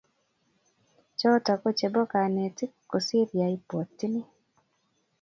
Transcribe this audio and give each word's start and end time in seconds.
Choto 1.19 1.51
kochebo 1.61 2.01
konekit 2.11 2.71
kosir 2.89 3.27
yaibwatyi 3.39 4.05
ni 4.13 4.21